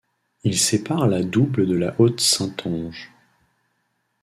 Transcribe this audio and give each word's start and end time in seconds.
Il 0.43 0.57
sépare 0.57 1.05
la 1.07 1.21
Double 1.21 1.67
de 1.67 1.75
la 1.75 1.93
Haute 1.99 2.21
Saintonge. 2.21 3.13